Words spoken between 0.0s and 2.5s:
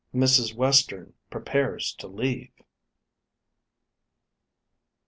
MRS. WESTERN PREPARES TO LEAVE.